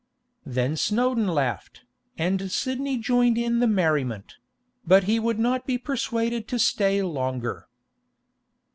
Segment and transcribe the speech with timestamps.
[0.47, 1.83] Then Snowdon laughed,
[2.17, 4.37] and Sidney joined in the merriment;
[4.83, 7.67] but he would not be persuaded to stay longer.